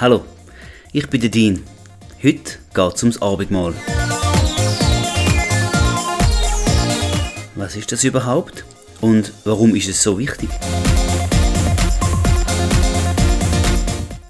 [0.00, 0.24] Hallo,
[0.94, 1.62] ich bin der Dean.
[2.22, 3.74] Heute geht es ums Abendmahl.
[7.54, 8.64] Was ist das überhaupt?
[9.02, 10.48] Und warum ist es so wichtig?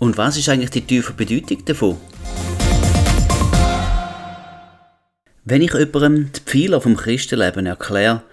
[0.00, 1.98] Und was ist eigentlich die tiefe Bedeutung davon?
[5.44, 8.24] Wenn ich jemandem die Pfeiler vom Christenleben erkläre,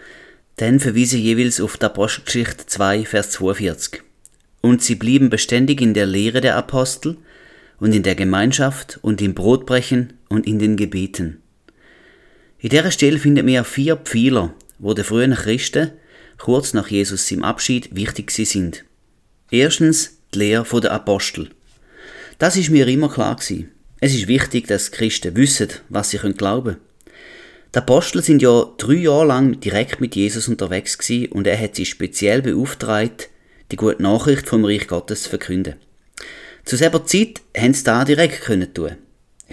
[0.55, 4.01] dann verweise ich jeweils auf die Apostelgeschichte 2, Vers 42.
[4.61, 7.17] Und sie blieben beständig in der Lehre der Apostel
[7.79, 11.41] und in der Gemeinschaft und im Brotbrechen und in den Gebeten.
[12.59, 15.91] In dieser Stelle findet man vier Pfeiler, wo der frühen Christen
[16.37, 18.83] kurz nach Jesus im Abschied wichtig sind.
[19.51, 21.49] Erstens die Lehre der Apostel.
[22.39, 23.71] Das ist mir immer klar gewesen.
[23.99, 26.81] Es ist wichtig, dass Christen wissen, was sie glauben können.
[27.73, 31.75] Die Apostel sind ja drei Jahre lang direkt mit Jesus unterwegs gewesen und er hat
[31.75, 33.29] sie speziell beauftragt,
[33.71, 35.75] die gute Nachricht vom Reich Gottes zu verkünden.
[36.67, 38.97] Zu selber Zeit haben sie da direkt können tun.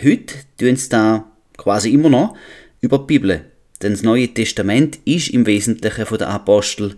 [0.03, 2.37] Heute tun sie da quasi immer noch
[2.81, 3.45] über die Bibel.
[3.81, 6.97] Denn das Neue Testament ist im Wesentlichen von den Aposteln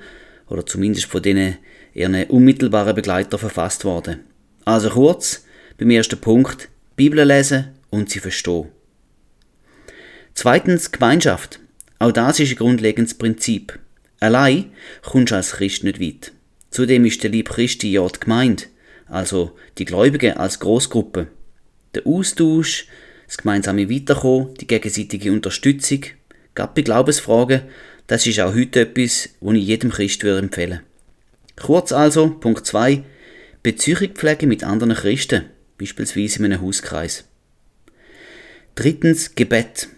[0.48, 1.58] oder zumindest von denen
[1.92, 4.20] ihren unmittelbaren Begleiter verfasst worden.
[4.64, 5.44] Also kurz,
[5.76, 8.68] beim ersten Punkt, Bibel lesen und sie verstehen.
[10.32, 11.60] Zweitens Gemeinschaft.
[11.98, 13.78] Auch das ist ein grundlegendes Prinzip.
[14.20, 14.72] Allein
[15.02, 16.32] kommst du als Christ nicht weit.
[16.70, 18.64] Zudem ist der Lieb Christi ja die Gemeinde,
[19.06, 21.28] also die Gläubigen als Großgruppe.
[21.94, 22.86] Der Austausch,
[23.26, 26.00] das gemeinsame Weiterkommen, die gegenseitige Unterstützung,
[26.54, 27.62] gerade bei Glaubensfragen,
[28.06, 30.82] das ist auch heute etwas, was ich jedem Christ empfehlen würde
[31.56, 33.02] Kurz also, Punkt 2,
[33.62, 35.46] Beziehung pflegen mit anderen Christen
[35.78, 37.24] beispielsweise in einem Hauskreis.
[38.74, 39.88] Drittens Gebet.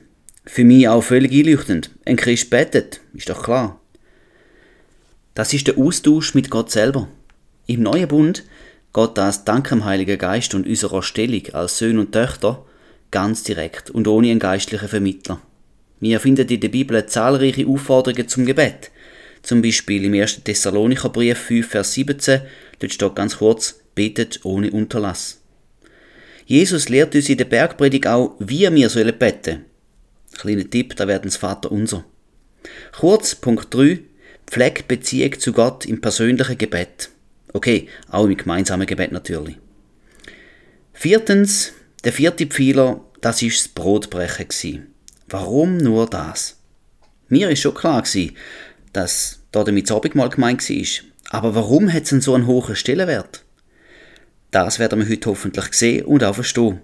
[0.45, 1.91] Für mich auch völlig einleuchtend.
[2.07, 3.81] Ein Christ betet, ist doch klar.
[5.35, 7.09] Das ist der Austausch mit Gott selber.
[7.67, 8.45] Im neuen Bund
[8.99, 12.65] geht das dank dem Heiligen Geist und unserer Stellung als Söhne und Töchter
[13.13, 15.41] ganz direkt und ohne einen geistlichen Vermittler.
[16.01, 18.91] Wir finden in der Bibel zahlreiche Aufforderungen zum Gebet.
[19.43, 20.43] Zum Beispiel im 1.
[20.43, 22.41] Thessalonicher Brief 5, Vers 17,
[22.81, 25.41] dort steht ganz kurz, betet ohne Unterlass.
[26.47, 29.65] Jesus lehrt uns in der Bergpredigt auch, wie wir sollen beten.
[30.37, 32.05] Kleiner Tipp, da werden das Vater unser.
[32.99, 34.01] Kurz, Punkt 3,
[34.47, 37.11] pflegt Beziehung zu Gott im persönlichen Gebet.
[37.53, 39.57] Okay, auch im gemeinsamen Gebet natürlich.
[40.93, 41.73] Viertens,
[42.05, 44.87] der vierte Pfeiler, das ist das Brotbrechen
[45.29, 46.57] Warum nur das?
[47.29, 48.05] Mir ist schon klar
[48.93, 51.05] dass da damit das Abendmahl gemeint war.
[51.31, 53.45] Aber warum hat es so einen hohen Stellenwert?
[54.51, 56.81] Das werden wir heute hoffentlich sehen und auch verstehen.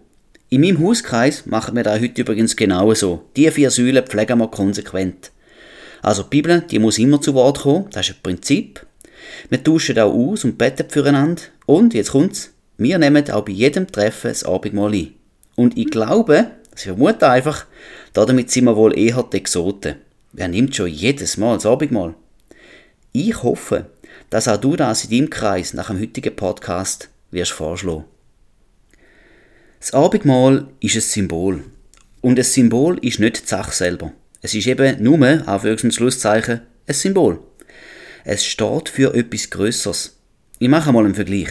[0.50, 3.25] In meinem Hauskreis machen wir da heute übrigens genauso.
[3.36, 5.32] Die vier Säulen pflegen wir konsequent.
[6.02, 8.86] Also die Bibel, die muss immer zu Wort kommen, das ist ein Prinzip.
[9.49, 11.43] Wir tauschen auch aus und beten füreinander.
[11.67, 15.15] Und, jetzt kommt's, wir nehmen auch bei jedem Treffen das Abendmahl ein.
[15.57, 17.67] Und ich glaube, das vermute einfach,
[18.12, 19.97] damit sind wir wohl eher die Exoten.
[20.33, 22.15] Wer nimmt schon jedes Mal das Abendmahl?
[23.12, 23.87] Ich hoffe,
[24.31, 28.05] dass auch du das in deinem Kreis nach dem heutigen Podcast wirst vorschlagen.
[29.79, 31.62] Das Abendmahl ist ein Symbol.
[32.21, 34.12] Und ein Symbol ist nicht die Sache selber.
[34.41, 37.39] Es ist eben nur, Anführungs- und Schlusszeichen, ein Symbol.
[38.27, 40.17] Es steht für etwas Größeres.
[40.59, 41.49] Ich mache mal einen Vergleich.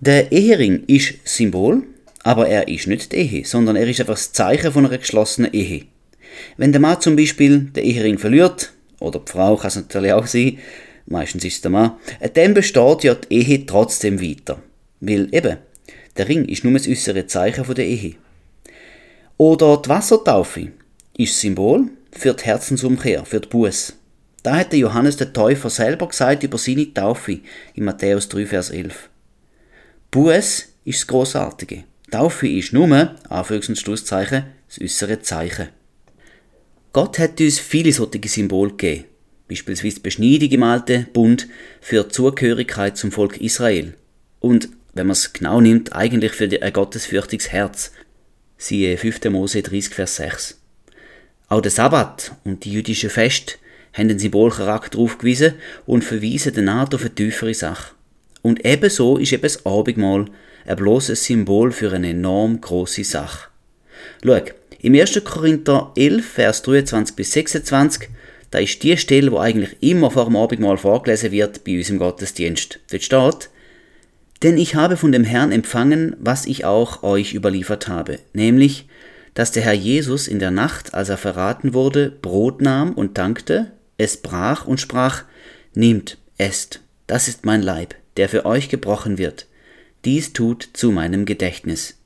[0.00, 1.84] Der Ehering ist Symbol,
[2.24, 5.52] aber er ist nicht die Ehe, sondern er ist einfach das Zeichen von einer geschlossenen
[5.52, 5.84] Ehe.
[6.56, 10.26] Wenn der Mann zum Beispiel den Ehering verliert, oder die Frau kann es natürlich auch
[10.26, 10.58] sein,
[11.06, 11.92] meistens ist es der Mann,
[12.34, 14.60] dann besteht ja die Ehe trotzdem weiter.
[15.00, 15.58] Weil eben,
[16.16, 18.16] der Ring ist nur das äußere Zeichen der Ehe.
[19.36, 20.72] Oder die Wassertaufe
[21.16, 23.94] ist Symbol für die Herzensumkehr, für die Buß.
[24.42, 27.40] Da hat der Johannes der Täufer selber gesagt über seine Taufe
[27.74, 29.08] in Matthäus 3, Vers 11.
[30.10, 31.84] Buß ist das Grossartige.
[32.10, 32.86] Taufe ist nur,
[33.28, 35.68] Anführungs- und Schlusszeichen, das äußere Zeichen.
[36.92, 39.04] Gott hat uns viele solche Symbole gegeben,
[39.48, 41.48] beispielsweise Beschneidung im Alten Bund
[41.80, 43.94] für die Zugehörigkeit zum Volk Israel.
[44.40, 47.92] Und wenn man es genau nimmt, eigentlich für ein gottesfürchtiges Herz.
[48.56, 49.24] Siehe 5.
[49.30, 50.60] Mose 30, Vers 6.
[51.48, 53.54] Auch der Sabbat und die jüdischen Feste
[53.92, 55.54] haben den Symbolcharakter aufgewiesen
[55.86, 57.92] und verweisen den Art auf eine tiefere Sache.
[58.42, 60.26] Und ebenso ist eben das Abendmahl
[60.66, 63.48] ein bloßes Symbol für eine enorm große Sache.
[64.24, 64.40] Schau,
[64.80, 65.24] im 1.
[65.24, 68.08] Korinther 11, Vers 23 bis 26,
[68.50, 71.98] da ist die Stelle, wo eigentlich immer vor dem Abendmahl vorgelesen wird bei uns im
[71.98, 72.78] Gottesdienst.
[72.90, 73.50] Dort steht,
[74.42, 78.86] denn ich habe von dem Herrn empfangen, was ich auch euch überliefert habe, nämlich,
[79.34, 83.72] dass der Herr Jesus in der Nacht, als er verraten wurde, Brot nahm und dankte,
[83.98, 85.24] es brach und sprach,
[85.74, 89.46] Nehmt, esst, das ist mein Leib, der für euch gebrochen wird.
[90.04, 91.98] dies tut zu meinem Gedächtnis.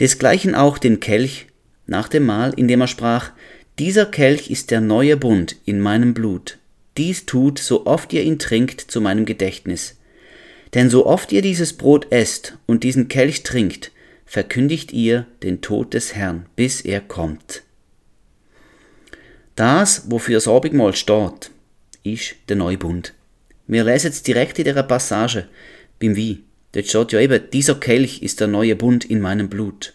[0.00, 1.46] Desgleichen auch den Kelch
[1.86, 3.30] nach dem Mahl, indem er sprach,
[3.78, 6.58] dieser Kelch ist der neue Bund in meinem Blut.
[6.96, 9.96] Dies tut, so oft ihr ihn trinkt, zu meinem Gedächtnis.
[10.74, 13.92] Denn so oft ihr dieses Brot esst und diesen Kelch trinkt,
[14.26, 17.62] verkündigt ihr den Tod des Herrn, bis er kommt.
[19.56, 21.50] Das, wofür das Abendmahl steht,
[22.04, 23.12] ist der Neubund.
[23.66, 25.46] Wir lesen es direkt in dieser Passage
[26.00, 26.42] beim Wein.
[26.72, 29.92] Dort steht ja eben, dieser Kelch ist der neue Bund in meinem Blut.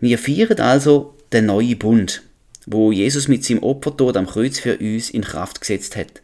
[0.00, 2.22] Wir feiern also den neuen Bund,
[2.66, 6.22] wo Jesus mit seinem Opfertod am Kreuz für uns in Kraft gesetzt hat.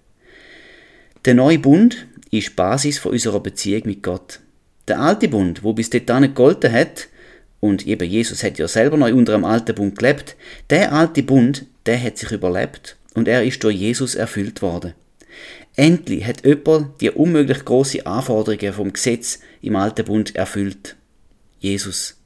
[1.24, 4.40] Der neue Bund ist Basis von unserer Beziehung mit Gott.
[4.86, 7.08] Der alte Bund, wo bis dahin gegolten hat,
[7.64, 10.36] und eben Jesus hat ja selber noch unter dem alten Bund gelebt,
[10.68, 14.92] der alte Bund, der hat sich überlebt und er ist durch Jesus erfüllt worden.
[15.74, 20.96] Endlich hat jemand die unmöglich große Anforderungen vom Gesetz im alten Bund erfüllt.
[21.58, 22.20] Jesus.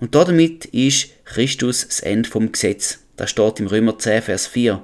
[0.00, 2.98] Und damit ist Christus das Ende vom Gesetz.
[3.16, 4.82] Das steht im Römer 10, Vers 4.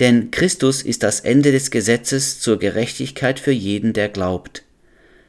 [0.00, 4.64] Denn Christus ist das Ende des Gesetzes zur Gerechtigkeit für jeden, der glaubt.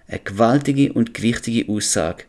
[0.10, 2.25] Eine gewaltige und gewichtige Aussage,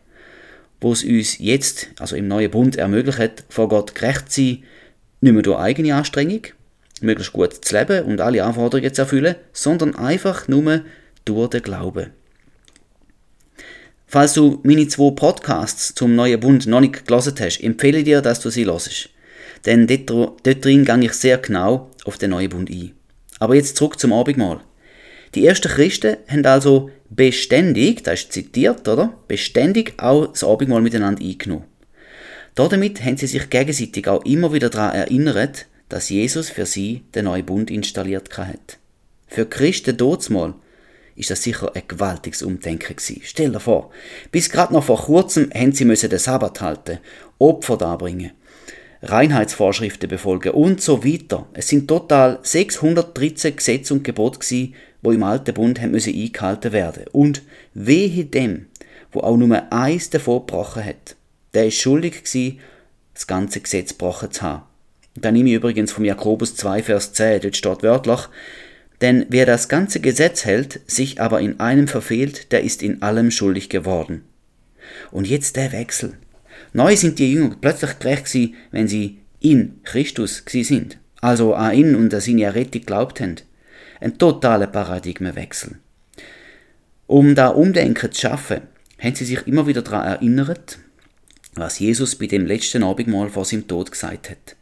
[0.83, 4.63] wo es uns jetzt, also im neuen Bund, ermöglicht, vor Gott gerecht zu sein,
[5.21, 6.41] nicht mehr durch eigene Anstrengung,
[7.01, 10.81] möglichst gut zu leben und alle Anforderungen zu erfüllen, sondern einfach nur
[11.25, 12.11] durch den Glauben.
[14.07, 18.21] Falls du meine zwei Podcasts zum neuen Bund noch nicht gelesen hast, empfehle ich dir,
[18.21, 19.09] dass du sie hörst.
[19.65, 20.09] Denn dort,
[20.43, 22.91] dort drin gehe ich sehr genau auf den neuen Bund ein.
[23.39, 24.59] Aber jetzt zurück zum Abendmahl.
[25.33, 29.13] Die ersten Christen haben also beständig, das ist zitiert, oder?
[29.27, 31.65] Beständig auch das Abendmahl miteinander eingenommen.
[32.55, 37.25] Damit haben sie sich gegenseitig auch immer wieder daran erinnert, dass Jesus für sie den
[37.25, 38.77] neuen Bund installiert hat.
[39.27, 39.97] Für Christen
[40.29, 40.53] mal
[41.15, 43.21] ist das sicher ein gewaltiges Umdenken gewesen.
[43.23, 43.91] Stell dir vor,
[44.31, 46.99] bis gerade noch vor kurzem haben sie müssen den Sabbat halten,
[47.39, 48.31] Opfer darbringen,
[49.01, 51.47] Reinheitsvorschriften befolgen und so weiter.
[51.53, 57.05] Es sind total 613 Gesetze und Gebote gewesen, wo im alten Bund müssen eingehalten werden.
[57.11, 58.67] Und wehe dem,
[59.11, 61.15] wo auch nur eins davon gebrochen hat.
[61.53, 62.59] Der ist schuldig gewesen,
[63.13, 64.63] das ganze Gesetz gebrochen zu haben.
[65.15, 68.21] Da nehme ich übrigens vom Jakobus 2, Vers 10, dort steht wörtlich,
[69.01, 73.29] denn wer das ganze Gesetz hält, sich aber in einem verfehlt, der ist in allem
[73.31, 74.23] schuldig geworden.
[75.11, 76.13] Und jetzt der Wechsel.
[76.71, 80.97] Neu sind die Jünger plötzlich gerecht gewesen, wenn sie in Christus gewesen sind.
[81.21, 83.35] Also an ihn und an seine Errettung geglaubt haben.
[84.03, 85.77] Ein totaler Paradigmenwechsel.
[87.07, 88.63] Um da Umdenken zu schaffen,
[88.99, 90.79] haben sie sich immer wieder daran erinnert,
[91.55, 94.57] was Jesus bei dem letzten Abendmahl vor seinem Tod gesagt hat.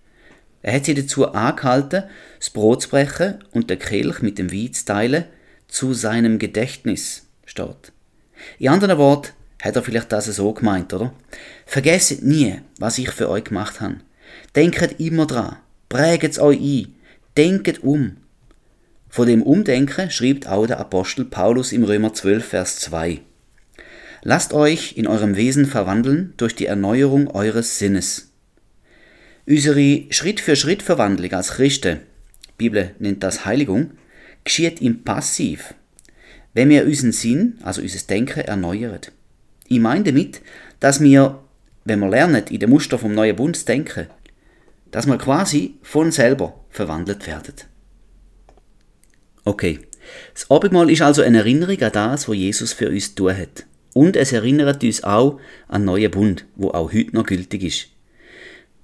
[0.62, 2.04] Er hat sie dazu angehalten,
[2.38, 5.26] das Brot zu brechen und den Kelch mit dem Wein zu teilen,
[5.68, 7.94] zu seinem Gedächtnis steht.
[8.60, 11.16] In anderen Worten hat er vielleicht das so gemeint, oder?
[11.66, 14.02] Vergesst nie, was ich für euch gemacht habe.
[14.56, 15.58] Denkt immer dran,
[15.90, 16.96] es euch ein,
[17.36, 18.18] denkt um.
[19.12, 23.20] Von dem Umdenken schreibt auch der Apostel Paulus im Römer 12, Vers 2.
[24.24, 28.32] Lasst euch in eurem Wesen verwandeln durch die Erneuerung eures Sinnes
[29.46, 32.00] Unsere Schritt-für-Schritt-Verwandlung als Christen,
[32.58, 33.92] Bibel nennt das Heiligung,
[34.46, 35.74] geschieht im Passiv,
[36.54, 39.02] wenn wir unseren Sinn, also unser Denken, erneuern.
[39.68, 40.42] Ich meine damit,
[40.80, 41.40] dass wir,
[41.84, 44.08] wenn wir lernen, in dem Muster vom neuen Bund zu denken,
[44.92, 47.56] dass wir quasi von selber verwandelt werden.
[49.44, 49.80] Okay,
[50.34, 53.66] das Abendmahl ist also eine Erinnerung an das, was Jesus für uns tun hat.
[53.94, 57.88] Und es erinnert uns auch an den neuen Bund, wo auch heute noch gültig ist.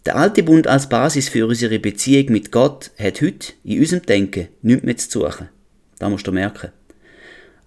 [0.05, 4.47] Der alte Bund als Basis für unsere Beziehung mit Gott hat heute in unserem Denken
[4.61, 5.49] nichts mehr zu suchen.
[5.99, 6.71] Das musst du merken.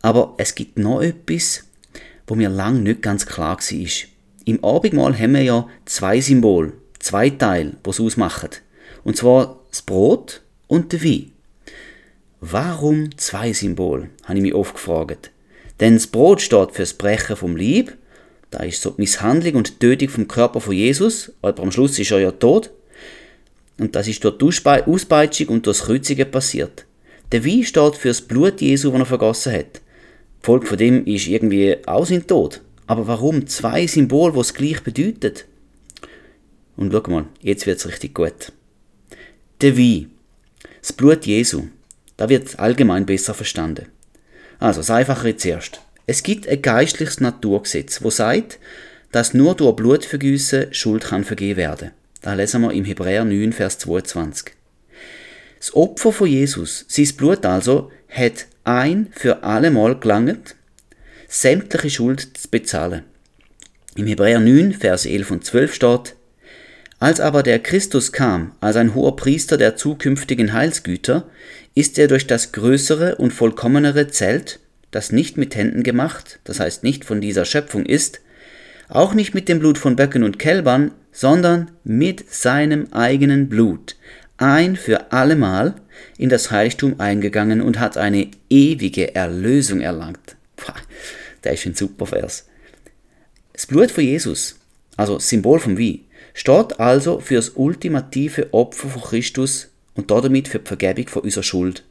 [0.02, 1.64] Aber es gibt noch etwas,
[2.26, 4.08] wo mir lang nicht ganz klar war.
[4.46, 8.50] Im Abendmahl haben wir ja zwei Symbole, zwei Teile, die es ausmachen.
[9.04, 11.32] Und zwar das Brot und der Wein.
[12.40, 15.30] Warum zwei Symbole, habe ich mich oft gefragt.
[15.78, 17.96] Denn das Brot steht für das Brechen vom Lieb
[18.50, 21.98] da ist so die Misshandlung und die Tötung vom Körper von Jesus, aber am Schluss
[21.98, 22.70] ist er ja tot.
[23.78, 26.84] Und das ist durch die Auspeitschung und durch das Kreuzigen passiert.
[27.32, 29.76] Der Wein steht für das Blut Jesu, das er vergossen hat.
[29.76, 32.60] Die Folge von dem ist irgendwie auch sein Tod.
[32.88, 35.46] Aber warum zwei Symbole, die es gleich bedeutet?
[36.76, 38.52] Und schau mal, jetzt wird es richtig gut.
[39.60, 40.10] Der Wein,
[40.80, 41.68] das Blut Jesu,
[42.20, 43.86] da wird allgemein besser verstanden.
[44.58, 45.80] Also, das Einfachere zuerst.
[46.04, 48.58] Es gibt ein geistliches Naturgesetz, wo sagt,
[49.10, 51.92] dass nur durch Blutvergießen Schuld kann vergeben werden.
[52.20, 54.52] Da lesen wir im Hebräer 9, Vers 22.
[55.58, 60.56] Das Opfer von Jesus, sein Blut also, hat ein für alle Mal gelangt.
[61.26, 63.04] sämtliche Schuld zu bezahlen.
[63.94, 66.16] Im Hebräer 9, Vers 11 und 12 steht,
[67.00, 71.26] als aber der Christus kam, als ein hoher Priester der zukünftigen Heilsgüter,
[71.74, 76.84] ist er durch das größere und vollkommenere Zelt, das nicht mit Händen gemacht, das heißt
[76.84, 78.20] nicht von dieser Schöpfung ist,
[78.88, 83.96] auch nicht mit dem Blut von Böcken und Kälbern, sondern mit seinem eigenen Blut,
[84.36, 85.76] ein für allemal
[86.18, 90.36] in das Heiligtum eingegangen und hat eine ewige Erlösung erlangt.
[91.44, 92.46] Der ist ein super Vers.
[93.54, 94.56] Das Blut von Jesus,
[94.96, 96.04] also Symbol vom Wie,
[96.34, 101.42] steht also für das ultimative Opfer von Christus und damit für die Vergebung von unserer
[101.42, 101.84] Schuld.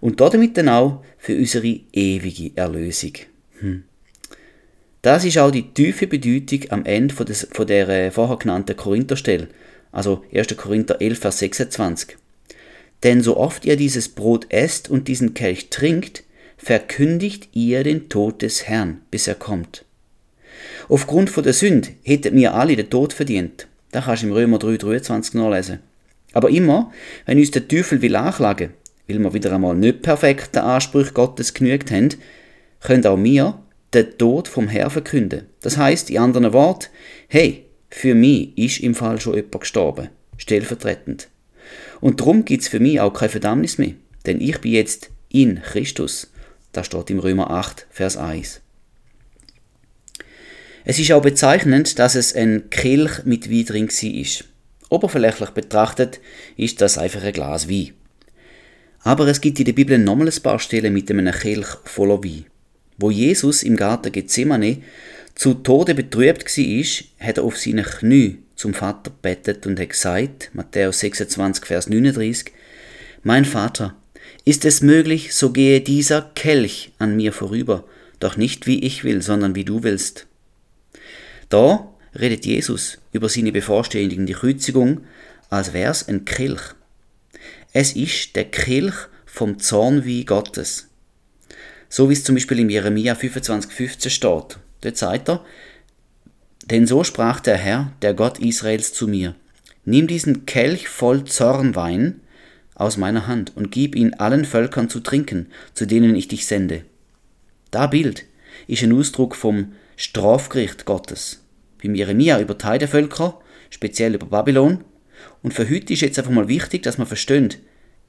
[0.00, 3.12] Und damit dann auch für unsere ewige Erlösung.
[3.60, 3.84] Hm.
[5.02, 8.76] Das ist auch die tiefe Bedeutung am Ende von, des, von der äh, vorher genannten
[8.76, 9.48] Korintherstelle,
[9.92, 10.56] also 1.
[10.56, 12.16] Korinther 11, Vers 26.
[13.02, 16.24] Denn so oft ihr dieses Brot esst und diesen Kelch trinkt,
[16.56, 19.85] verkündigt ihr den Tod des Herrn, bis er kommt.
[20.88, 23.66] Aufgrund von der Sünde hätten wir alle den Tod verdient.
[23.92, 25.80] Da kannst du im Römer 3, 23 nachlesen.
[26.32, 26.92] Aber immer,
[27.24, 28.74] wenn uns der Teufel will anklagen,
[29.08, 32.10] weil wir wieder einmal nicht perfekt den Ansprüchen Gottes genügt haben,
[32.80, 33.58] können auch wir
[33.94, 35.46] den Tod vom Herrn verkünden.
[35.60, 36.88] Das heißt, in anderen Worten,
[37.28, 41.28] hey, für mich ist im Fall schon jemand gestorben, stellvertretend.
[42.00, 43.94] Und darum gibt es für mich auch keine Verdammnis mehr,
[44.26, 46.30] denn ich bin jetzt in Christus.
[46.72, 48.60] Das steht im Römer 8, Vers 1.
[50.88, 54.46] Es ist auch bezeichnend, dass es ein Kelch mit Wein drin war.
[54.88, 56.20] Oberflächlich betrachtet
[56.56, 57.90] ist das einfach ein Glas Wein.
[59.00, 62.44] Aber es gibt in der Bibel nochmal ein paar Stellen mit einem Kelch voller Wein.
[62.98, 64.78] Wo Jesus im Garten Gethsemane
[65.34, 70.50] zu Tode betrübt war, hat er auf seine Knie zum Vater bettet und hat gesagt,
[70.52, 72.52] Matthäus 26, Vers 39,
[73.24, 73.96] Mein Vater,
[74.44, 77.82] ist es möglich, so gehe dieser Kelch an mir vorüber,
[78.20, 80.28] doch nicht wie ich will, sondern wie du willst.
[81.48, 85.02] Da redet Jesus über seine bevorstehende Kreuzigung,
[85.50, 86.74] als wär's ein Kelch.
[87.72, 88.94] Es ist der Kelch
[89.26, 90.88] vom Zorn wie Gottes.
[91.88, 94.58] So wie es zum Beispiel im Jeremia 25,15 steht.
[94.80, 95.44] Dort sagt er,
[96.70, 99.34] denn so sprach der Herr, der Gott Israels zu mir,
[99.84, 102.20] nimm diesen Kelch voll Zornwein
[102.74, 106.84] aus meiner Hand und gib ihn allen Völkern zu trinken, zu denen ich dich sende.
[107.70, 108.24] Da Bild
[108.66, 111.42] ist ein Ausdruck vom Strafgericht Gottes.
[111.82, 114.84] Beim Jeremia über die Völker, speziell über Babylon.
[115.42, 117.58] Und für heute ist jetzt einfach mal wichtig, dass man versteht,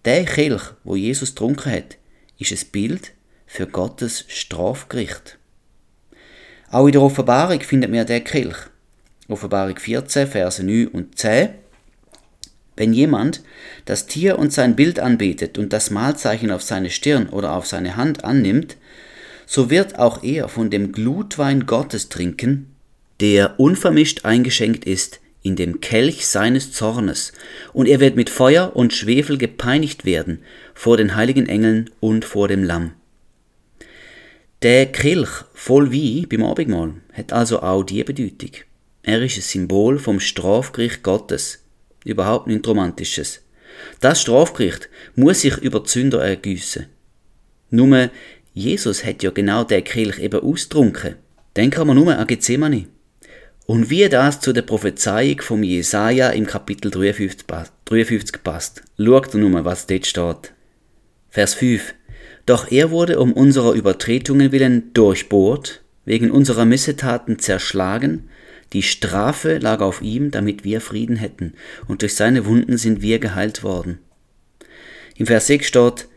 [0.05, 1.97] der Kelch, wo Jesus getrunken hat,
[2.37, 3.13] ist ein Bild
[3.45, 5.37] für Gottes Strafgericht.
[6.69, 8.57] Auch in der Offenbarung findet man der Kelch.
[9.29, 11.49] Offenbarung 14, Verse 9 und 10.
[12.75, 13.41] Wenn jemand
[13.85, 17.95] das Tier und sein Bild anbetet und das Mahlzeichen auf seine Stirn oder auf seine
[17.95, 18.77] Hand annimmt,
[19.47, 22.75] so wird auch er von dem Glutwein Gottes trinken,
[23.21, 27.31] der unvermischt eingeschenkt ist in dem Kelch seines Zornes,
[27.71, 30.39] und er wird mit Feuer und Schwefel gepeinigt werden
[30.75, 32.91] vor den heiligen Engeln und vor dem Lamm.
[34.61, 38.51] Der Kelch voll wie beim Abendmahl hat also auch die Bedeutung.
[39.03, 41.63] Er ist ein Symbol vom Strafgericht Gottes.
[42.03, 43.43] Überhaupt nichts Romantisches.
[44.01, 46.87] Das Strafgericht muss sich über die Sünder ergüssen.
[47.69, 48.09] Nur
[48.57, 51.13] Jesus hat ja genau der Kelch eben austrunken.
[51.55, 52.87] Denken wir nur an Gethsemane.
[53.67, 57.45] Und wie das zu der Prophezeiung vom Jesaja im Kapitel 53,
[58.43, 60.53] passt, schaut nur, was dort steht.
[61.29, 61.93] Vers 5.
[62.47, 68.27] Doch er wurde um unserer Übertretungen willen durchbohrt, wegen unserer Missetaten zerschlagen,
[68.73, 71.53] die Strafe lag auf ihm, damit wir Frieden hätten,
[71.87, 73.99] und durch seine Wunden sind wir geheilt worden.
[75.15, 76.07] Im Vers 6 steht,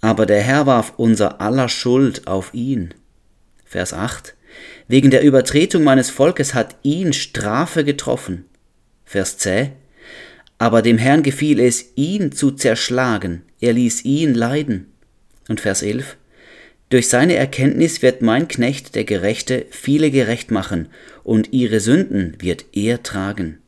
[0.00, 2.94] aber der Herr warf unser aller Schuld auf ihn.
[3.64, 4.34] Vers 8,
[4.86, 8.44] wegen der Übertretung meines Volkes hat ihn Strafe getroffen.
[9.04, 9.72] Vers 10,
[10.58, 14.92] aber dem Herrn gefiel es, ihn zu zerschlagen, er ließ ihn leiden.
[15.48, 16.16] Und Vers 11.
[16.90, 20.88] Durch seine Erkenntnis wird mein Knecht, der Gerechte, viele gerecht machen,
[21.22, 23.58] und ihre Sünden wird er tragen.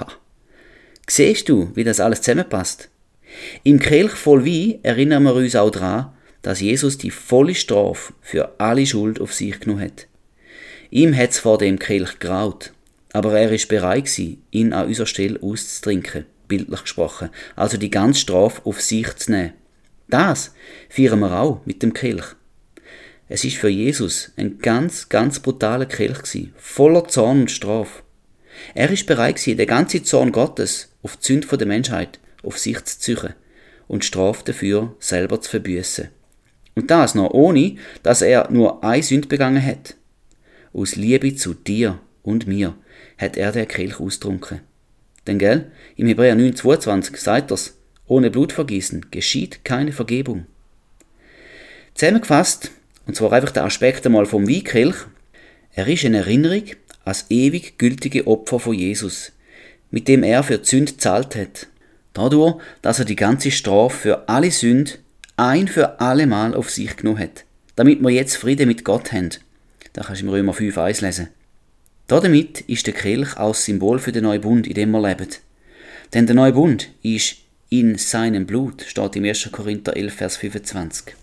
[0.00, 0.08] Ha.
[1.08, 2.88] Siehst du, wie das alles zusammenpasst?
[3.62, 6.12] Im Kelch voll wie erinnern wir uns auch daran,
[6.42, 10.06] dass Jesus die volle Strafe für alle Schuld auf sich genommen hat.
[10.90, 12.72] Ihm hat's vor dem Kelch graut,
[13.12, 18.20] aber er ist bereit gewesen, ihn an unserer Stelle auszutrinken, bildlich gesprochen, also die ganze
[18.20, 19.52] Strafe auf sich zu nehmen.
[20.08, 20.52] Das
[20.90, 22.34] feiern wir auch mit dem Kelch.
[23.28, 28.02] Es ist für Jesus ein ganz, ganz brutaler Kelch gewesen, voller Zorn und Strafe.
[28.74, 32.82] Er ist bereit gewesen, den ganzen Zorn Gottes auf die Sünde der Menschheit auf sich
[32.84, 33.34] zu ziehen
[33.88, 36.08] und Strafe dafür selber zu verbüßen.
[36.74, 39.96] Und das noch ohne, dass er nur eine Sünde begangen hat.
[40.72, 42.74] Aus Liebe zu dir und mir
[43.18, 44.60] hat er der Kelch austrunken.
[45.26, 50.46] Denn gell, im Hebräer 9,22 sagt er's, ohne Blutvergießen geschieht keine Vergebung.
[51.94, 52.70] Zusammengefasst,
[53.06, 54.96] und zwar einfach der Aspekt einmal vom Weinkelch,
[55.74, 56.64] er ist eine Erinnerung
[57.04, 59.32] als ewig gültige Opfer von Jesus,
[59.90, 61.68] mit dem er für die Sünde zahlt hat.
[62.12, 64.92] Dadurch, dass er die ganze Strafe für alle Sünde
[65.36, 67.44] ein für alle Mal auf sich genommen hat,
[67.76, 69.30] damit wir jetzt Frieden mit Gott haben.
[69.92, 71.28] Da kannst du im Römer 5 1 lesen.
[72.06, 75.28] Damit ist der Kelch auch Symbol für den neuen Bund, in dem wir leben.
[76.12, 77.36] Denn der neue Bund ist
[77.70, 79.48] in seinem Blut, steht im 1.
[79.50, 81.14] Korinther 11, Vers 25.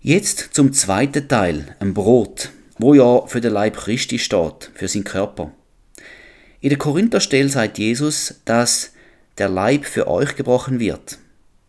[0.00, 5.04] Jetzt zum zweiten Teil, ein Brot, wo ja für den Leib Christi steht, für seinen
[5.04, 5.50] Körper.
[6.64, 8.92] In der Korintherstelle sagt Jesus, dass
[9.36, 11.18] der Leib für euch gebrochen wird.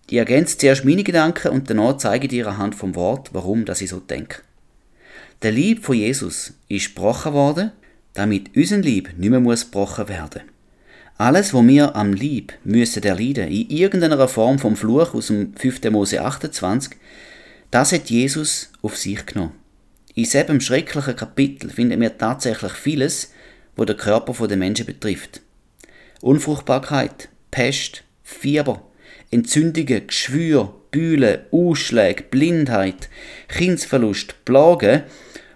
[0.10, 3.82] Ich ergänze zuerst meine Gedanken und danach zeige ich dir anhand vom Wort, warum dass
[3.82, 4.42] ich so denke.
[5.42, 7.74] Der Lieb von Jesus ist gebrochen worden,
[8.14, 10.44] damit unser Lieb nicht mehr muss gebrochen werden.
[11.18, 15.92] Alles, was wir am Lieb müssen erleiden, in irgendeiner Form vom Fluch aus dem 5.
[15.92, 16.94] Mose 28,
[17.70, 19.56] das hat Jesus auf sich genommen.
[20.14, 23.34] In diesem schrecklichen Kapitel finden wir tatsächlich vieles,
[23.76, 25.42] wo der Körper der Menschen betrifft.
[26.22, 28.82] Unfruchtbarkeit, Pest, Fieber,
[29.32, 33.10] Entzündungen, Geschwür, Bühle, Ausschläge, Blindheit,
[33.48, 35.04] Kindsverlust, Plagen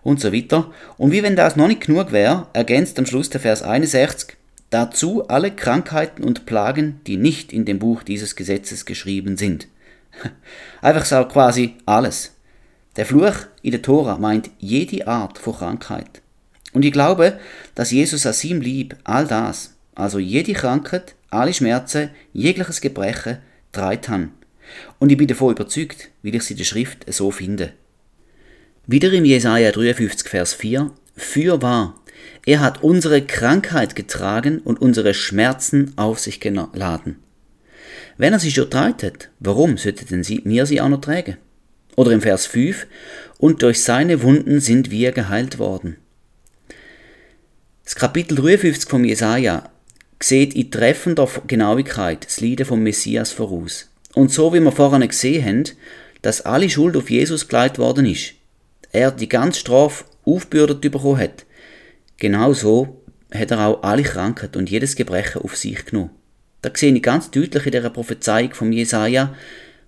[0.03, 0.71] und so weiter.
[0.97, 4.37] Und wie wenn das noch nicht genug wäre, ergänzt am Schluss der Vers 61
[4.69, 9.67] dazu alle Krankheiten und Plagen, die nicht in dem Buch dieses Gesetzes geschrieben sind.
[10.81, 12.35] Einfach so quasi alles.
[12.95, 16.21] Der Fluch in der Tora meint jede Art von Krankheit.
[16.73, 17.39] Und ich glaube,
[17.75, 23.39] dass Jesus an seinem Lieb all das, also jede Krankheit, alle Schmerzen, jegliches Gebrechen,
[23.71, 24.29] dreit hat.
[24.99, 27.73] Und ich bin davon überzeugt, weil ich sie in der Schrift so finde.
[28.85, 30.91] Wieder im Jesaja 53, Vers 4.
[31.15, 31.95] Für wahr,
[32.45, 37.17] er hat unsere Krankheit getragen und unsere Schmerzen auf sich geladen.
[38.17, 41.37] Wenn er sie schon treitet, warum sollten sie, mir sie auch noch tragen?
[41.95, 42.87] Oder im Vers 5,
[43.37, 45.97] und durch seine Wunden sind wir geheilt worden.
[47.89, 49.67] Das Kapitel 53 vom Jesaja
[50.21, 53.89] sieht in treffender Genauigkeit das Leiden vom Messias voraus.
[54.13, 55.63] Und so wie wir vorhin gesehen haben,
[56.21, 58.33] dass alle Schuld auf Jesus geleitet worden ist,
[58.91, 61.47] er die ganze Strafe aufbürdet bekommen hat,
[62.17, 63.01] genau so
[63.33, 66.11] hat er auch alle Krankheit und jedes Gebrechen auf sich genommen.
[66.61, 69.35] Da sehe ich ganz deutlich in der Prophezeiung von Jesaja,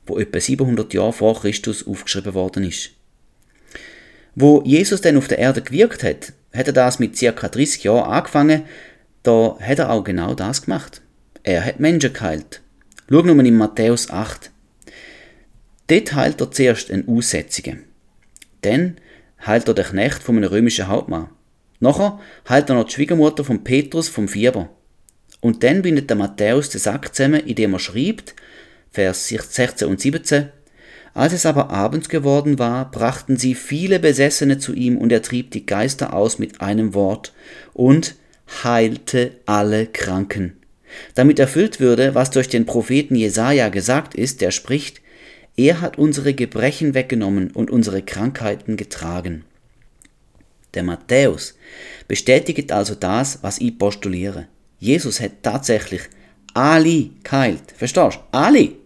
[0.07, 2.93] wo etwa 700 Jahre vor Christus aufgeschrieben worden ist.
[4.33, 7.31] Wo Jesus dann auf der Erde gewirkt hat, hat er das mit ca.
[7.31, 8.63] 30 Jahren angefangen,
[9.23, 11.01] da hat er auch genau das gemacht.
[11.43, 12.61] Er hat Menschen geheilt.
[13.09, 14.51] Schau nur in Matthäus 8.
[15.87, 17.83] Dort heilt er zuerst einen Aussätzigen.
[18.61, 18.97] Dann
[19.45, 21.29] heilt er den Knecht von einem römischen Hauptmann.
[21.79, 24.69] Nachher heilt er noch die Schwiegermutter von Petrus vom Fieber.
[25.39, 28.35] Und dann bindet der Matthäus den Sack zusammen, indem er schreibt,
[28.91, 30.49] Vers 16 und 17,
[31.13, 35.51] als es aber abends geworden war, brachten sie viele Besessene zu ihm, und er trieb
[35.51, 37.33] die Geister aus mit einem Wort
[37.73, 38.15] und
[38.63, 40.57] heilte alle Kranken.
[41.15, 45.01] Damit erfüllt würde, was durch den Propheten Jesaja gesagt ist, der spricht,
[45.57, 49.43] er hat unsere Gebrechen weggenommen und unsere Krankheiten getragen.
[50.73, 51.55] Der Matthäus
[52.07, 54.47] bestätigt also das, was ich postuliere.
[54.79, 56.01] Jesus hat tatsächlich
[56.53, 57.73] alle geheilt.
[57.75, 58.19] Verstehst du?
[58.31, 58.80] Alle.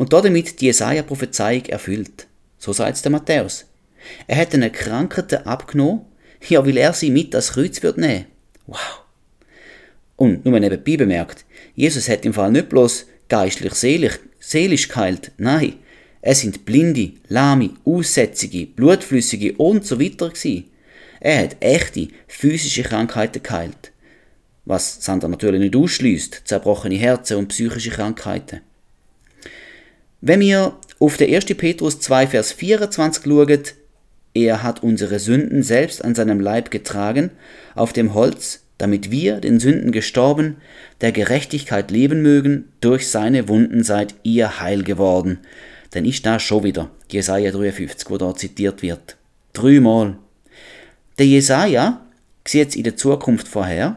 [0.00, 2.26] Und damit die Jesaja-Prophezeiung erfüllt.
[2.56, 3.66] So sagt es der Matthäus.
[4.26, 6.06] Er hat einen Krankheiten abgenommen,
[6.48, 8.24] ja, weil er sie mit das Kreuz wird nehmen.
[8.66, 9.02] Wow.
[10.16, 15.74] Und nur nebenbei bemerkt, Jesus hat im Fall nicht bloß geistlich seelisch, seelisch geheilt, nein,
[16.22, 20.70] es sind Blinde, Lahme, Aussätzige, Blutflüssige und so weiter gewesen.
[21.20, 23.92] Er hat echte physische Krankheiten geheilt.
[24.64, 28.62] Was Sander natürlich nicht ausschließt, zerbrochene Herzen und psychische Krankheiten.
[30.20, 31.46] Wenn wir auf den 1.
[31.46, 33.62] Petrus 2, Vers 24 schauen,
[34.34, 37.30] er hat unsere Sünden selbst an seinem Leib getragen,
[37.74, 40.56] auf dem Holz, damit wir, den Sünden gestorben,
[41.00, 45.38] der Gerechtigkeit leben mögen, durch seine Wunden seid ihr heil geworden.
[45.94, 49.16] Denn ist da schon wieder Jesaja 53, wo da zitiert wird.
[49.54, 50.18] Dreimal.
[51.18, 52.06] Der Jesaja
[52.46, 53.96] sieht in der Zukunft vorher.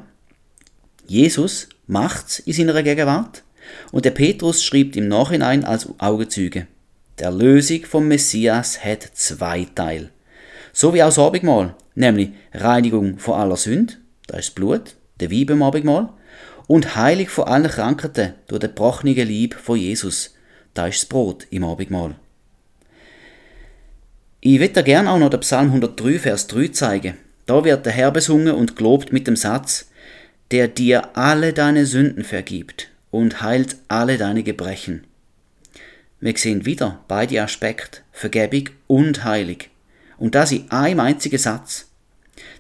[1.06, 3.43] Jesus macht's in seiner Gegenwart.
[3.92, 6.68] Und der Petrus schreibt im Nachhinein als Augenzeuge.
[7.20, 10.10] Der Lösung vom Messias hat zwei Teile.
[10.72, 13.94] So wie auch das Abendmahl, nämlich Reinigung von aller Sünde,
[14.26, 16.10] das ist das Blut, der Weib im Abendmahl,
[16.66, 20.34] und Heilig von allen Krankheiten durch den gebrochenen Lieb von Jesus,
[20.74, 22.16] das ist das Brot im Abendmahl.
[24.42, 27.18] Ich würde gerne auch noch den Psalm 103, Vers 3 zeigen.
[27.46, 29.90] Da wird der Herr besungen und gelobt mit dem Satz,
[30.50, 35.04] der dir alle deine Sünden vergibt und heilt alle deine Gebrechen.
[36.20, 39.70] Wir sehen wieder beide Aspekte, Vergebung und Heilig.
[40.18, 41.86] Und das in einem einzigen Satz.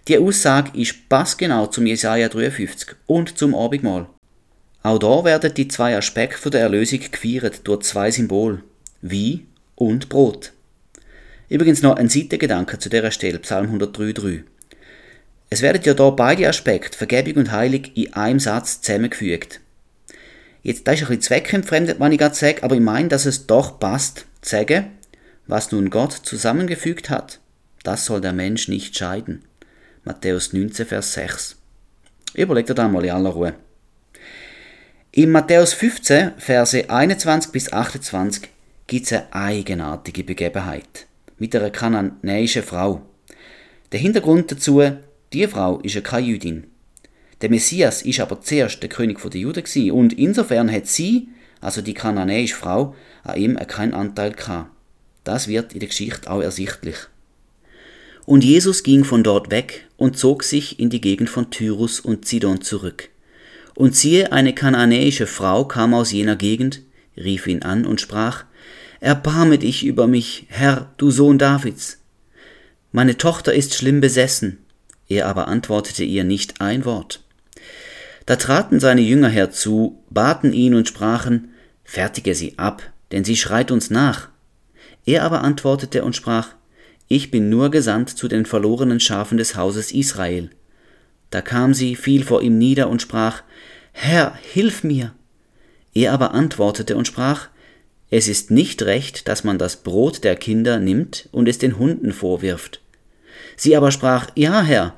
[0.08, 4.06] Die Aussage ist passgenau zum Jesaja 53 und zum Abendmahl.
[4.84, 8.62] Auch da werden die zwei Aspekte der Erlösung gefeiert durch zwei Symbole,
[9.02, 10.52] Wein und Brot.
[11.50, 14.44] Übrigens noch ein Seitengedanke zu dieser Stelle, Psalm 103,3.
[15.50, 19.62] Es werden ja da beide Aspekte, Vergebung und Heilig, in einem Satz zusammengefügt.
[20.64, 23.48] Jetzt, das ist ein bisschen zweckentfremdet, wenn ich gerade sage, aber ich meine, dass es
[23.48, 24.86] doch passt, zu sagen,
[25.46, 27.40] was nun Gott zusammengefügt hat,
[27.84, 29.44] das soll der Mensch nicht scheiden.
[30.06, 31.58] Matthäus 19, Vers 6.
[32.34, 33.54] Überlegt ihr da mal in aller Ruhe.
[35.12, 38.50] In Matthäus 15, Verse 21 bis 28
[38.88, 43.02] gibt es eine eigenartige Begebenheit mit einer kananäischen Frau.
[43.92, 44.82] Der Hintergrund dazu,
[45.34, 46.68] die Frau ist ja keine Jüdin.
[47.44, 51.28] Der Messias ist aber zuerst der König der Juden gewesen, und insofern hat sie,
[51.60, 54.72] also die kananäische Frau, an ihm keinen Anteil gehabt.
[55.26, 56.96] Das wird in der Geschichte auch ersichtlich.
[58.26, 62.26] Und Jesus ging von dort weg und zog sich in die Gegend von Tyrus und
[62.26, 63.10] Sidon zurück.
[63.76, 66.82] Und siehe, eine kananäische Frau kam aus jener Gegend,
[67.18, 68.46] rief ihn an und sprach,
[69.02, 71.98] Erbarme dich über mich, Herr, du Sohn Davids.
[72.94, 74.60] Meine Tochter ist schlimm besessen.
[75.10, 77.23] Er aber antwortete ihr nicht ein Wort.
[78.26, 81.50] Da traten seine Jünger herzu, baten ihn und sprachen,
[81.84, 82.82] Fertige sie ab,
[83.12, 84.30] denn sie schreit uns nach.
[85.06, 86.50] Er aber antwortete und sprach,
[87.08, 90.50] Ich bin nur gesandt zu den verlorenen Schafen des Hauses Israel.
[91.30, 93.44] Da kam sie, fiel vor ihm nieder und sprach,
[93.92, 95.14] Herr, hilf mir.
[95.94, 97.50] Er aber antwortete und sprach,
[98.10, 102.14] es ist nicht recht, dass man das Brot der Kinder nimmt und es den Hunden
[102.14, 102.80] vorwirft.
[103.56, 104.96] Sie aber sprach, Ja, Herr,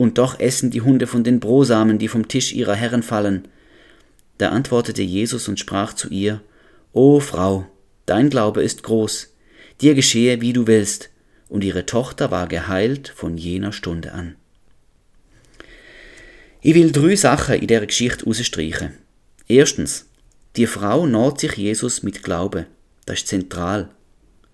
[0.00, 3.46] und doch essen die Hunde von den Brosamen, die vom Tisch ihrer Herren fallen.
[4.38, 6.40] Da antwortete Jesus und sprach zu ihr,
[6.94, 7.66] O Frau,
[8.06, 9.34] dein Glaube ist groß,
[9.82, 11.10] dir geschehe, wie du willst,
[11.50, 14.36] und ihre Tochter war geheilt von jener Stunde an.
[16.62, 18.94] Ich will drei Sachen in der Geschichte ausstreichen.
[19.48, 20.06] Erstens,
[20.56, 22.64] die Frau naht sich Jesus mit Glaube.
[23.04, 23.90] Das ist zentral.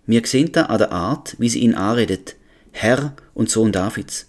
[0.07, 2.35] Wir sehen da an der Art, wie sie ihn anredet.
[2.73, 4.27] Herr und Sohn Davids.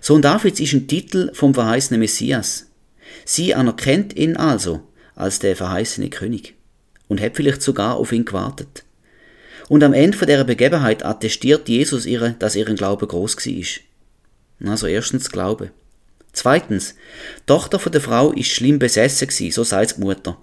[0.00, 2.66] Sohn Davids ist ein Titel vom verheißenen Messias.
[3.24, 4.82] Sie anerkennt ihn also
[5.14, 6.54] als der verheißene König
[7.08, 8.84] und hat vielleicht sogar auf ihn gewartet.
[9.68, 14.70] Und am Ende von der Begebenheit attestiert Jesus ihr, dass ihr Glaube groß war.
[14.70, 15.70] Also erstens Glaube.
[16.32, 16.94] Zweitens,
[17.38, 20.36] die Tochter von der Frau ist schlimm besessen gewesen, so sagt die Mutter.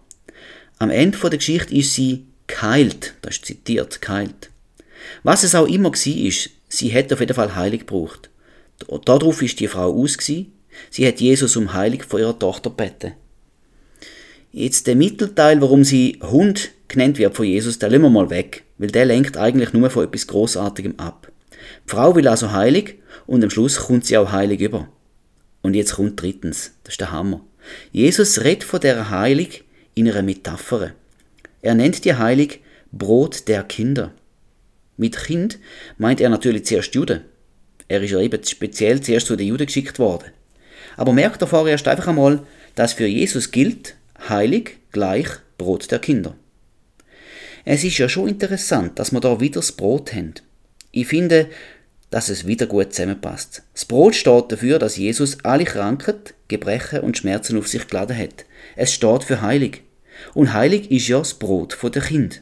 [0.79, 4.49] Am Ende der Geschichte ist sie geheilt, das ist zitiert, geheilt.
[5.21, 8.29] Was es auch immer war, ist, sie hat auf jeden Fall Heilig gebraucht.
[9.05, 10.17] Darauf ist die Frau aus.
[10.17, 13.13] Sie hat Jesus um Heilig von ihrer Tochter gebeten.
[14.51, 18.63] Jetzt der Mittelteil, warum sie Hund genannt wird von Jesus, der lassen wir mal weg,
[18.77, 21.31] weil der lenkt eigentlich nur von etwas Großartigem ab.
[21.85, 24.87] Die Frau will also heilig und am Schluss kommt sie auch heilig über.
[25.63, 27.41] Und jetzt kommt drittens, das ist der Hammer.
[27.91, 29.63] Jesus redet von der Heilig
[29.95, 30.91] in einer Metapher.
[31.61, 32.59] Er nennt die Heilig
[32.91, 34.13] Brot der Kinder.
[34.97, 35.57] Mit Kind
[35.97, 37.21] meint er natürlich zuerst Juden.
[37.93, 40.31] Er ist ja eben speziell zuerst zu den Juden geschickt worden.
[40.97, 42.41] Aber merkt er vorerst einfach einmal,
[42.73, 43.95] dass für Jesus gilt,
[44.27, 45.27] heilig gleich
[45.59, 46.35] Brot der Kinder.
[47.65, 50.33] Es ist ja schon interessant, dass wir da wieder das Brot haben.
[50.91, 51.51] Ich finde,
[52.09, 53.61] dass es wieder gut zusammenpasst.
[53.73, 58.45] Das Brot steht dafür, dass Jesus alle Krankheit, Gebrechen und Schmerzen auf sich geladen hat.
[58.75, 59.83] Es steht für heilig.
[60.33, 62.41] Und heilig ist ja das Brot der Kind.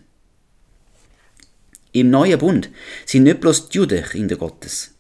[1.92, 2.70] Im neuen Bund
[3.06, 4.92] sind nicht bloß die Juden Kinder Gottes.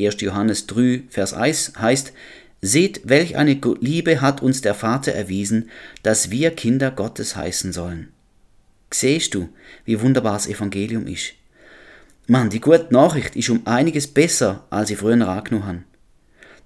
[0.00, 0.20] 1.
[0.20, 2.12] Johannes 3, Vers 1 heißt,
[2.60, 5.68] Seht, welch eine Liebe hat uns der Vater erwiesen,
[6.02, 8.08] dass wir Kinder Gottes heißen sollen.
[8.90, 9.50] Siehst du,
[9.84, 11.34] wie wunderbar das Evangelium ist?
[12.26, 15.82] Mann, die gute Nachricht ist um einiges besser, als ich früher angenommen habe.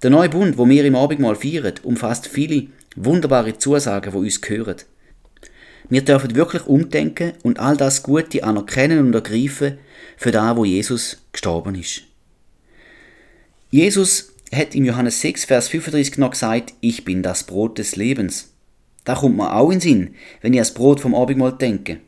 [0.03, 4.77] Der neue Bund, wo wir im Abendmahl feiern, umfasst viele wunderbare Zusagen, die uns gehören.
[5.89, 9.79] Wir dürfen wirklich umdenken und all das Gute anerkennen und ergreifen
[10.17, 12.03] für da, wo Jesus gestorben ist.
[13.71, 18.55] Jesus hat im Johannes 6, Vers 35 noch gesagt, ich bin das Brot des Lebens.
[19.05, 22.01] Da kommt mir auch in Sinn, wenn ich das Brot vom Abendmahl denke.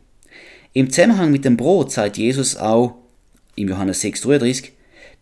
[0.73, 2.95] Im Zusammenhang mit dem Brot sagt Jesus auch
[3.57, 4.73] im Johannes 6, 33,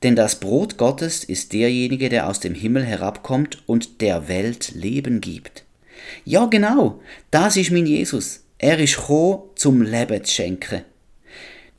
[0.05, 5.21] denn das Brot Gottes ist derjenige, der aus dem Himmel herabkommt und der Welt Leben
[5.21, 5.65] gibt.
[6.25, 7.01] Ja, genau,
[7.33, 8.45] das ist mein Jesus.
[8.59, 10.83] Er ist gekommen, zum Leben zu schenken.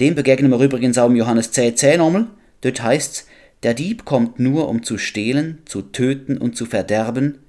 [0.02, 2.28] Dem begegnen wir übrigens auch im Johannes 10, 10 nochmal.
[2.62, 3.26] Dort heißt's,
[3.63, 7.39] der Dieb kommt nur, um zu stehlen, zu töten und zu verderben.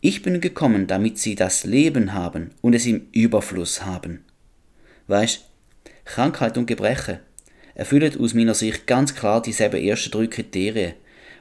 [0.00, 4.24] Ich bin gekommen, damit sie das Leben haben und es im Überfluss haben.
[5.06, 5.44] Weißt,
[6.04, 7.20] Krankheit und Gebrechen
[7.74, 10.94] erfüllen aus meiner Sicht ganz klar dieselben ersten drei Kriterien,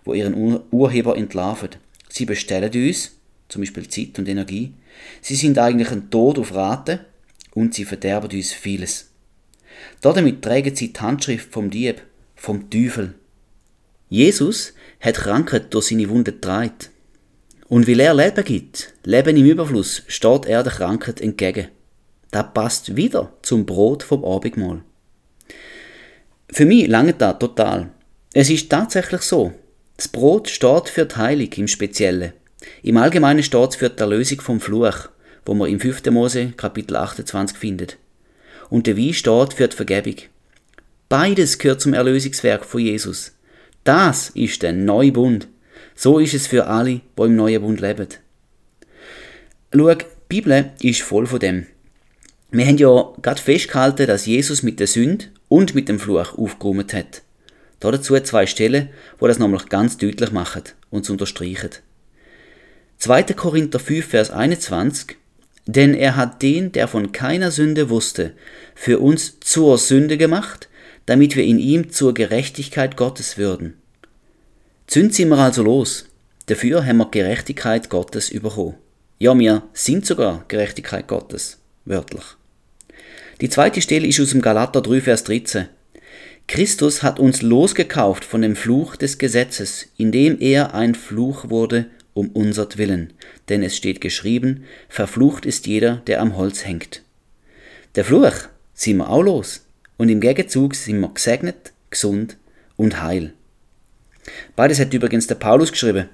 [0.03, 1.69] wo ihren Ur Urheber entlarven.
[2.07, 3.17] Sie bestellen uns,
[3.49, 4.73] zum Beispiel Zeit und Energie.
[5.21, 7.05] Sie sind eigentlich ein Tod auf Rate
[7.53, 9.10] und sie verderben uns vieles.
[10.01, 12.01] Damit tragen sie die Handschrift vom Dieb,
[12.36, 13.15] vom Teufel.
[14.12, 16.74] Jesus hat Krankheit durch seine Wunde getragen.
[17.69, 21.69] Und weil er Leben gibt, Leben im Überfluss, steht er der Krankheit entgegen.
[22.30, 24.82] Das passt wieder zum Brot vom Abendmahl.
[26.50, 27.91] Für mich lange das total.
[28.34, 29.54] Es ist tatsächlich so.
[29.95, 32.34] Das Brot steht für die Heilung im Speziellen.
[32.84, 35.08] Im Allgemeinen steht es für die Erlösung vom Fluch,
[35.45, 36.04] wo man im 5.
[36.08, 37.97] Mose Kapitel 28 findet.
[38.69, 40.15] Und der Wein steht für die Vergebung.
[41.08, 43.32] Beides gehört zum Erlösungswerk von Jesus.
[43.83, 45.47] Das ist der neue Bund.
[45.95, 48.07] So ist es für alle, die im neuen Bund leben.
[49.73, 51.65] Schau, die Bibel ist voll von dem.
[52.51, 56.93] Wir haben ja gerade festgehalten, dass Jesus mit der Sünde und mit dem Fluch aufgeräumt
[56.93, 57.21] hat.
[57.79, 58.89] Dazu zwei Stellen,
[59.19, 61.71] wo das nochmal ganz deutlich machen und unterstreichen.
[62.99, 63.23] 2.
[63.23, 65.17] Korinther 5, Vers 21
[65.65, 68.33] Denn er hat den, der von keiner Sünde wusste,
[68.75, 70.69] für uns zur Sünde gemacht,
[71.05, 73.75] damit wir in ihm zur Gerechtigkeit Gottes würden.
[74.87, 76.05] Zünd sind wir also los.
[76.47, 78.75] Dafür haben wir Gerechtigkeit Gottes überkommen.
[79.19, 82.23] Ja, wir sind sogar Gerechtigkeit Gottes, wörtlich.
[83.39, 85.67] Die zweite Stelle ist aus dem Galater 3, Vers 13.
[86.47, 92.29] Christus hat uns losgekauft von dem Fluch des Gesetzes, indem er ein Fluch wurde um
[92.29, 93.13] unsert Willen.
[93.49, 97.03] Denn es steht geschrieben, verflucht ist jeder, der am Holz hängt.
[97.95, 98.33] Der Fluch
[98.73, 99.61] sind wir auch los.
[100.01, 102.35] Und im Gegenzug sind wir gesegnet, gesund
[102.75, 103.35] und heil.
[104.55, 106.09] Beides hat übrigens der Paulus geschrieben.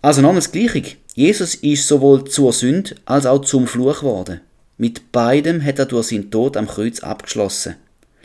[0.00, 0.98] Also nochmals gleich.
[1.16, 4.42] Jesus ist sowohl zur Sünde als auch zum Fluch geworden.
[4.78, 7.74] Mit beidem hat er durch seinen Tod am Kreuz abgeschlossen.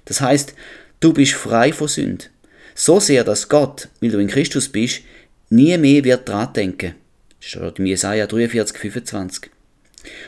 [0.06, 0.54] Das heißt,
[1.00, 2.26] du bist frei von Sünde.
[2.76, 5.02] So sehr, dass Gott, weil du in Christus bist,
[5.50, 6.94] nie mehr wird dran denken.
[7.40, 9.50] Steht im Jesaja 43, 25.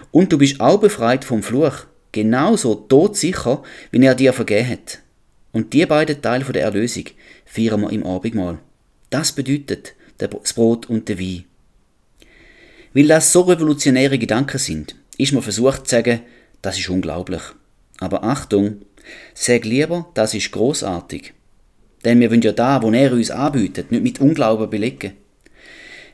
[0.09, 1.85] Und du bist auch befreit vom Fluch.
[2.11, 4.99] Genauso todsicher, wie er dir vergeben hat.
[5.51, 7.05] Und die beiden Teile der Erlösung
[7.45, 8.59] feiern wir im Abendmahl.
[9.09, 11.45] Das bedeutet das Brot und der Wein.
[12.93, 16.21] Weil das so revolutionäre Gedanken sind, ist man versucht zu sagen,
[16.61, 17.41] das ist unglaublich.
[17.99, 18.81] Aber Achtung,
[19.33, 21.33] sag lieber, das ist großartig.
[22.03, 25.13] Denn wir wollen ja da, wo er uns anbietet, nicht mit Unglauben belegen.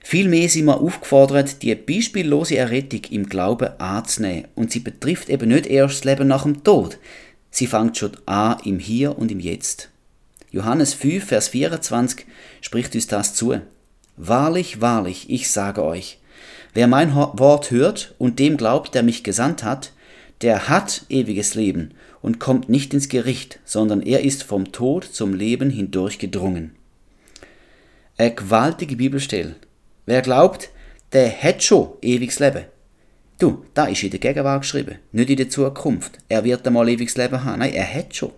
[0.03, 4.47] Vielmehr sind wir aufgefordert, die beispiellose Errettung im Glauben anzunehmen.
[4.55, 6.97] Und sie betrifft eben nicht erst das Leben nach dem Tod.
[7.51, 9.89] Sie fängt schon an im Hier und im Jetzt.
[10.51, 12.25] Johannes 5, Vers 24
[12.61, 13.59] spricht uns das zu.
[14.15, 16.19] Wahrlich, wahrlich, ich sage euch,
[16.77, 19.93] Wer mein Wort hört und dem glaubt, der mich gesandt hat,
[20.41, 25.33] der hat ewiges Leben und kommt nicht ins Gericht, sondern er ist vom Tod zum
[25.33, 26.75] Leben hindurchgedrungen.
[28.17, 29.55] Eine gewaltige Bibelstelle.
[30.07, 30.69] Wer glaubt,
[31.11, 32.63] der hat schon ewiges Leben.
[33.39, 36.17] Du, da ist in der Gegenwart geschrieben, nicht in der Zukunft.
[36.29, 37.59] Er wird einmal ewiges Leben haben.
[37.59, 38.31] Nein, er hat schon.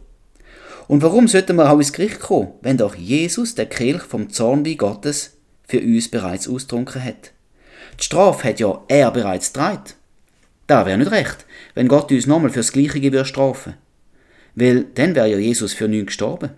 [0.87, 4.77] Und warum sollten wir auch ins Gericht kommen, wenn doch Jesus, der Kelch vom Zornwein
[4.77, 7.31] Gottes, für uns bereits austrunken hat?
[7.99, 9.83] Die Strafe hat ja er bereits getragen.
[10.65, 13.75] Da wäre nicht recht, wenn Gott uns nochmal fürs Gleiche würde strafen.
[14.55, 16.49] Weil dann wäre ja Jesus für nichts gestorben.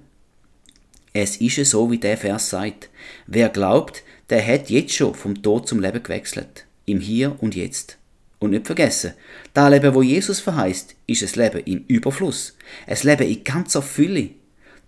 [1.11, 2.89] Es ist so, wie der Vers sagt.
[3.27, 6.65] Wer glaubt, der hat jetzt schon vom Tod zum Leben gewechselt.
[6.85, 7.97] Im Hier und Jetzt.
[8.39, 9.13] Und nicht vergessen,
[9.53, 12.55] das Leben, wo Jesus verheißt, ist ein Leben im Überfluss.
[12.87, 14.29] Ein Leben in ganzer Fülle.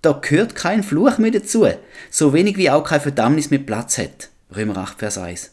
[0.02, 1.68] Da gehört kein Fluch mehr dazu,
[2.10, 4.30] so wenig wie auch kein Verdammnis mehr Platz hat.
[4.56, 5.52] Römer 8, Vers 1.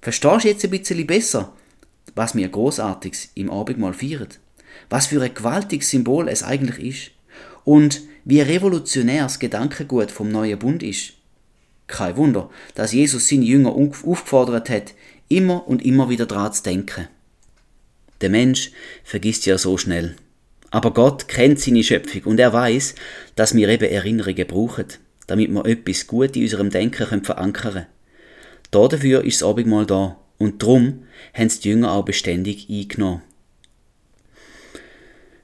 [0.00, 1.52] Verstehst du jetzt ein bisschen besser,
[2.14, 4.28] was wir Großartiges im Abendmahl feiern?
[4.88, 7.10] Was für ein gewaltiges Symbol es eigentlich ist?
[7.64, 11.14] Und wie revolutionär das Gedankengut vom neuen Bund ist?
[11.92, 14.94] Kein Wunder, dass Jesus seine Jünger aufgefordert hat,
[15.28, 17.06] immer und immer wieder daran zu denken.
[18.22, 18.72] Der Mensch
[19.04, 20.16] vergisst ja so schnell.
[20.70, 22.94] Aber Gott kennt seine Schöpfung und er weiß,
[23.36, 24.86] dass wir eben Erinnerungen brauchen,
[25.26, 27.86] damit wir etwas gut in unserem Denken verankern können.
[28.70, 31.02] Dafür ist das Abendmahl da und darum
[31.34, 33.20] haben die Jünger auch beständig eingenommen.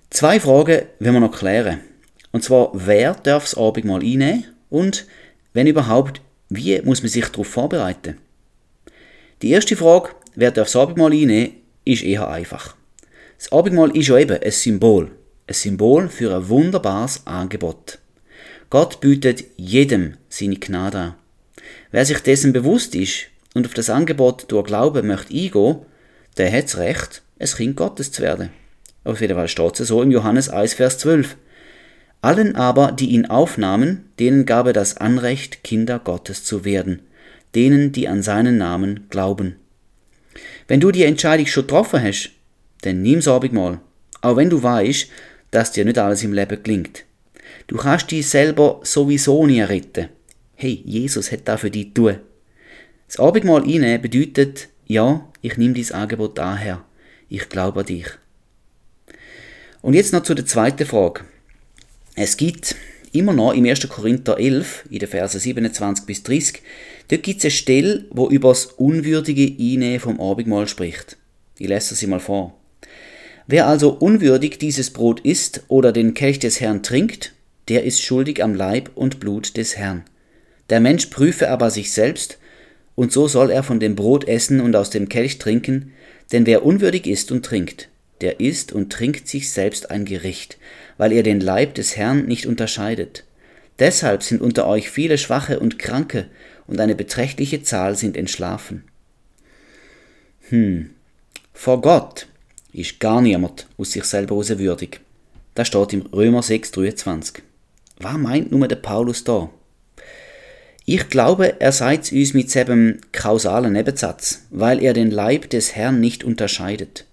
[0.08, 1.80] Zwei Fragen wollen wir noch klären.
[2.32, 5.06] Und zwar, wer darf das Abendmahl einnehmen und,
[5.52, 8.16] wenn überhaupt, wie muss man sich darauf vorbereiten?
[9.42, 11.52] Die erste Frage, wer darf das Abendmahl einnehmen,
[11.84, 12.74] ist eher einfach.
[13.38, 15.10] Das Abendmahl ist ja eben ein Symbol.
[15.46, 17.98] Ein Symbol für ein wunderbares Angebot.
[18.70, 21.14] Gott bietet jedem seine Gnade an.
[21.90, 25.78] Wer sich dessen bewusst ist und auf das Angebot durch Glauben möchte eingehen,
[26.36, 28.50] der hat's Recht, ein Kind Gottes zu werden.
[29.04, 31.36] Auf jeden Fall steht es so im Johannes 1, Vers 12.
[32.20, 37.02] Allen aber, die ihn aufnahmen, denen gab er das Anrecht, Kinder Gottes zu werden,
[37.54, 39.56] denen, die an seinen Namen glauben.
[40.66, 42.30] Wenn du die Entscheidung schon getroffen hast,
[42.82, 43.80] dann nimm's Abendmahl,
[44.20, 45.08] auch wenn du weißt,
[45.50, 47.04] dass dir nicht alles im Leben gelingt.
[47.66, 50.08] Du kannst dich selber sowieso nie retten.
[50.54, 52.18] Hey, Jesus hat da für dich tun.
[53.06, 56.84] Das Abendmahl einnehmen bedeutet, ja, ich nehme dieses Angebot daher.
[57.28, 58.06] Ich glaube an dich.
[59.80, 61.22] Und jetzt noch zu der zweiten Frage.
[62.20, 62.74] Es gibt
[63.12, 63.88] immer noch im 1.
[63.88, 66.62] Korinther 11, in den Versen 27 bis 30,
[67.06, 71.16] dort gibt es eine Stelle, wo über das unwürdige Einnehmen vom Abendmahl spricht.
[71.58, 72.58] Ich lese sie mal vor.
[73.46, 77.34] Wer also unwürdig dieses Brot isst oder den Kelch des Herrn trinkt,
[77.68, 80.02] der ist schuldig am Leib und Blut des Herrn.
[80.70, 82.38] Der Mensch prüfe aber sich selbst,
[82.96, 85.92] und so soll er von dem Brot essen und aus dem Kelch trinken,
[86.32, 87.88] denn wer unwürdig isst und trinkt,
[88.22, 90.58] der isst und trinkt sich selbst ein Gericht,
[90.98, 93.24] weil er den Leib des Herrn nicht unterscheidet.
[93.78, 96.26] Deshalb sind unter euch viele Schwache und Kranke,
[96.68, 98.84] und eine beträchtliche Zahl sind entschlafen.
[100.50, 100.90] Hm,
[101.52, 102.28] vor Gott
[102.72, 105.00] ist gar niemand aus sich selber raus würdig.
[105.54, 107.42] Das steht im Römer 6, 23.
[107.98, 109.50] Was meint nur der Paulus da?
[110.84, 116.00] Ich glaube, er sagt uns mit seinem kausalen Nebensatz, weil er den Leib des Herrn
[116.00, 117.06] nicht unterscheidet.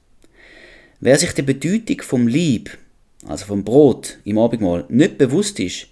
[1.00, 2.78] Wer sich der Bedeutung vom Lieb,
[3.28, 5.88] also vom Brot im Abendmahl, nicht bewusst ist,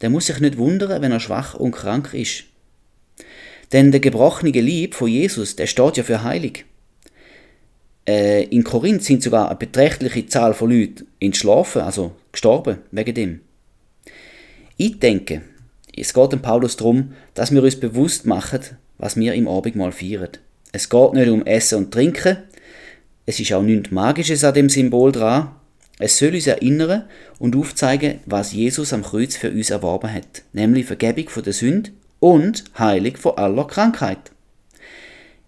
[0.00, 2.44] der muss sich nicht wundern, wenn er schwach und krank ist.
[3.72, 6.64] Denn der gebrochene Lieb von Jesus, der steht ja für heilig.
[8.06, 13.40] Äh, in Korinth sind sogar eine beträchtliche Zahl von Leuten entschlafen, also gestorben wegen dem.
[14.76, 15.42] Ich denke,
[15.96, 18.60] es geht dem Paulus darum, dass wir uns bewusst machen,
[18.98, 20.30] was wir im Abendmahl feiern.
[20.72, 22.38] Es geht nicht um Essen und Trinken,
[23.26, 25.54] es ist auch nichts Magisches an dem Symbol dran.
[25.98, 27.04] Es soll uns erinnern
[27.38, 31.90] und aufzeigen, was Jesus am Kreuz für uns erworben hat, nämlich Vergebung von der Sünde
[32.18, 34.32] und Heilung von aller Krankheit.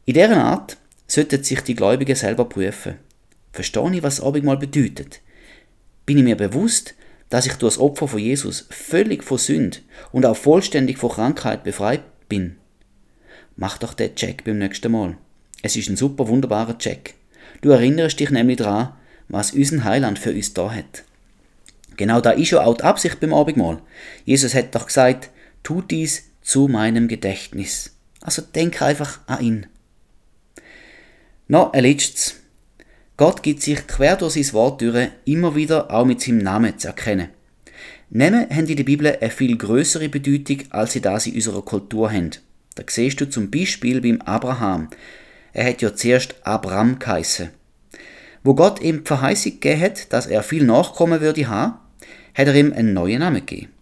[0.04, 0.76] In dieser Art
[1.08, 2.94] sollten sich die Gläubigen selber prüfen.
[3.52, 5.20] Verstehe ich, was Abendmahl bedeutet?
[6.04, 6.94] Bin ich mir bewusst,
[7.30, 9.78] dass ich durch das Opfer von Jesus völlig von Sünde
[10.12, 12.56] und auch vollständig von Krankheit befreit bin?
[13.56, 15.16] Mach doch den Check beim nächsten Mal.
[15.62, 17.14] Es ist ein super wunderbarer Check.
[17.62, 18.92] Du erinnerst dich nämlich daran,
[19.28, 21.04] was unser Heiland für uns da hat.
[21.96, 23.80] Genau da ist ja auch die Absicht beim Abendmahl.
[24.24, 25.30] Jesus hat doch gesagt,
[25.62, 27.96] tu dies zu meinem Gedächtnis.
[28.20, 29.66] Also denk einfach an ihn.
[31.48, 32.36] Noch ein letztes.
[33.16, 36.88] Gott gibt sich quer durch sein Wort durch immer wieder auch mit seinem Namen zu
[36.88, 37.30] erkennen.
[38.10, 42.12] Namen haben in der Bibel eine viel größere Bedeutung, als sie das in unserer Kultur
[42.12, 42.30] haben.
[42.74, 44.90] Da siehst du zum Beispiel beim Abraham.
[45.52, 47.50] Er hat ja zuerst Abram geheissen.
[48.46, 51.80] Wo Gott ihm die Verheißung gegeben hat, dass er viel Nachkommen würde haben,
[52.32, 53.72] hat er ihm einen neuen Namen gegeben.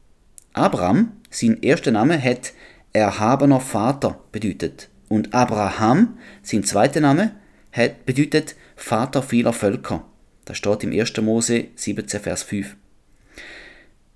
[0.54, 2.54] Abram, sein erster Name, hat
[2.94, 4.88] erhabener Vater bedeutet.
[5.10, 7.32] Und Abraham, sein zweiter Name,
[7.72, 10.02] hat bedeutet Vater vieler Völker.
[10.46, 11.14] Das steht im 1.
[11.18, 12.74] Mose 17, Vers 5.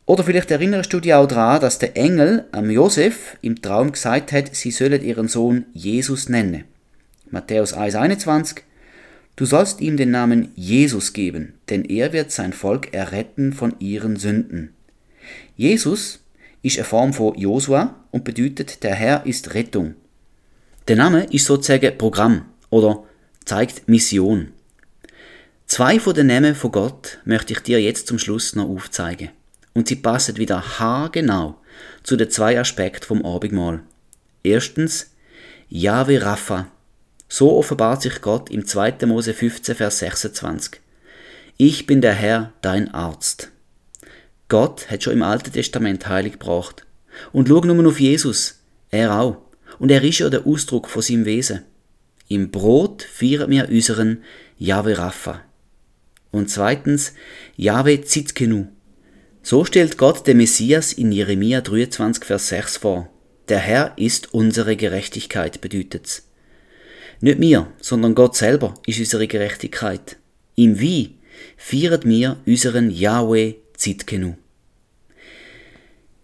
[0.06, 4.32] Oder vielleicht erinnerst du dich auch daran, dass der Engel am Josef im Traum gesagt
[4.32, 6.64] hat, sie sollen ihren Sohn Jesus nennen.
[7.30, 8.62] Matthäus 1,21
[9.38, 14.16] Du sollst ihm den Namen Jesus geben, denn er wird sein Volk erretten von ihren
[14.16, 14.74] Sünden.
[15.56, 16.24] Jesus
[16.62, 19.94] ist eine Form von Josua und bedeutet, der Herr ist Rettung.
[20.88, 23.04] Der Name ist sozusagen Programm oder
[23.44, 24.48] zeigt Mission.
[25.68, 29.28] Zwei von den Namen von Gott möchte ich dir jetzt zum Schluss noch aufzeigen.
[29.72, 31.60] Und sie passen wieder haargenau
[32.02, 33.82] zu den zwei Aspekten vom Abendmahl.
[34.42, 35.12] Erstens,
[35.68, 36.66] Yahweh Rapha,
[37.28, 39.06] so offenbart sich Gott im 2.
[39.06, 40.80] Mose 15, Vers 26.
[41.56, 43.50] Ich bin der Herr, dein Arzt.
[44.48, 46.86] Gott hat schon im Alten Testament heilig gebracht.
[47.32, 48.60] Und schau nur auf Jesus.
[48.90, 49.36] Er auch.
[49.78, 51.64] Und er ist ja der Ausdruck von seinem Wesen.
[52.28, 54.22] Im Brot feiern wir unseren
[54.58, 55.42] Yahweh Rapha.
[56.30, 57.12] Und zweitens,
[57.56, 58.66] Yahweh Zitkenu.
[59.42, 63.10] So stellt Gott den Messias in Jeremia 23, Vers 6 vor.
[63.48, 66.27] Der Herr ist unsere Gerechtigkeit, bedeutet's.
[67.20, 70.16] Nicht wir, sondern Gott selber ist unsere Gerechtigkeit.
[70.54, 71.16] Im Wie
[71.56, 74.34] feiern wir unseren Yahweh Zitkenu.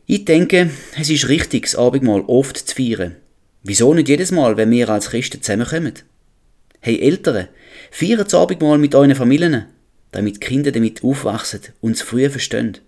[0.06, 3.16] Ich denke, es ist richtig, das Abendmahl oft zu feiern.
[3.62, 5.94] Wieso nicht jedes Mal, wenn wir als Christen zusammenkommen?
[6.80, 7.48] Hey Eltern,
[7.90, 9.66] feiert das Abendmahl mit euren Familien,
[10.12, 12.78] damit die Kinder damit aufwachsen und es früh verstehen.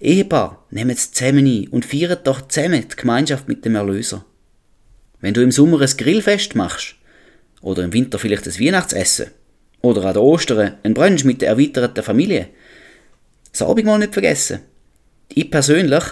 [0.00, 4.24] Ehepaar, nehmt es zusammen ein und feiert doch zusammen die Gemeinschaft mit dem Erlöser.
[5.20, 6.96] Wenn du im Sommer ein Grillfest machst,
[7.62, 9.26] oder im Winter vielleicht ein Weihnachtsessen,
[9.80, 12.48] oder an der Ostern ein Brunch mit der erweiterten Familie,
[13.50, 14.60] das Abendmahl nicht vergessen.
[15.28, 16.04] Ich persönlich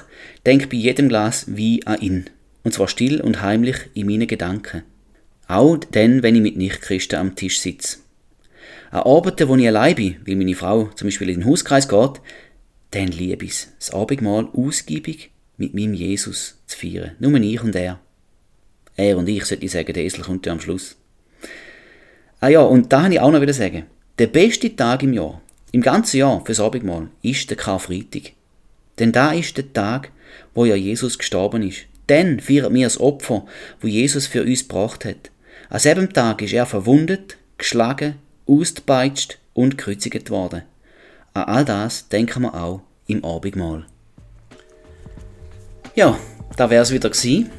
[0.47, 2.31] denke bei jedem Glas wie an ihn.
[2.63, 4.83] Und zwar still und heimlich in meinen Gedanken.
[5.47, 7.99] Auch dann, wenn ich mit Nichtchristen am Tisch sitze.
[8.91, 12.21] An Abenden, wo ich allein bin, weil meine Frau zum Beispiel in den Hauskreis geht,
[12.91, 17.13] dann liebe ich es, das Abendmahl ausgiebig mit meinem Jesus zu feiern.
[17.19, 18.01] Nur ich und er.
[18.97, 20.97] Er und ich, sollte ich sagen, der Esel kommt ja am Schluss.
[22.41, 23.85] Ah ja, und da habe ich auch noch wieder sagen.
[24.19, 28.33] Der beste Tag im Jahr, im ganzen Jahr fürs Abendmahl, ist der Karfreitag.
[28.99, 30.11] Denn da ist der Tag,
[30.55, 31.81] wo ja Jesus gestorben ist.
[32.07, 33.45] Dann feiern wir das Opfer,
[33.81, 35.31] wo Jesus für uns gebracht hat.
[35.69, 38.15] An selben Tag ist er verwundet, geschlagen,
[38.47, 40.63] ausgepeitscht und gekreuzigt worden.
[41.35, 43.85] An all das denken wir auch im Abendmahl.
[45.95, 46.19] Ja,
[46.57, 47.51] da es wieder gewesen.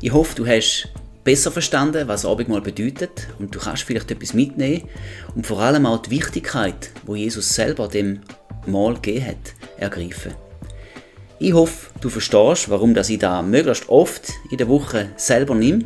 [0.00, 0.88] Ich hoffe, du hast
[1.24, 4.82] besser verstanden, was Abendmahl bedeutet und du kannst vielleicht etwas mitnehmen
[5.34, 8.20] und vor allem auch die Wichtigkeit, wo Jesus selber dem
[8.66, 10.34] Mahl gegeben hat, ergreifen.
[11.40, 15.84] Ich hoffe, du verstehst, warum dass ich da möglichst oft in der Woche selber nehme.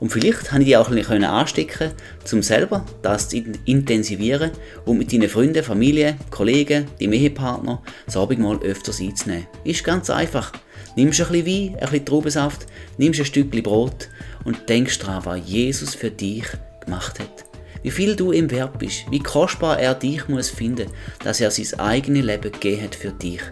[0.00, 1.92] Und vielleicht habe ich dich auch ein bisschen anstecken
[2.32, 4.50] um selber das zu intensivieren
[4.84, 9.46] und mit deinen Freunden, Familie, Kollegen, deinem Ehepartner das Abendmahl öfters einzunehmen.
[9.64, 10.52] Ist ganz einfach.
[10.96, 12.66] Nimmst ein bisschen Wein, ein bisschen Traubensaft,
[12.96, 14.08] nimmst ein Stückchen Brot
[14.46, 16.46] und denkst daran, was Jesus für dich
[16.80, 17.44] gemacht hat.
[17.82, 20.88] Wie viel du ihm wert bist, wie kostbar er dich muss finden,
[21.22, 23.42] dass er sein eigenes Leben gegeben hat für dich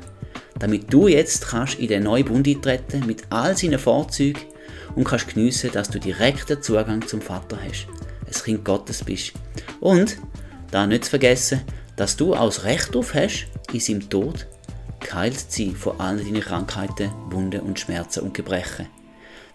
[0.58, 4.42] damit du jetzt kannst in den neuen Bund eintreten mit all seinen Vorzügen
[4.94, 7.86] und kannst geniessen, dass du direkten Zugang zum Vater hast,
[8.26, 9.32] ein Kind Gottes bist.
[9.80, 10.16] Und,
[10.70, 11.62] da nicht zu vergessen,
[11.96, 14.46] dass du das Recht auf hast, in seinem Tod
[15.00, 18.86] geheilt zu sein von allen deinen Krankheiten, Wunden und Schmerzen und Gebrechen.